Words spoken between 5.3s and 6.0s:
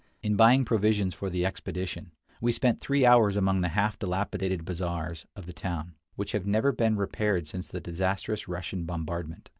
of the town,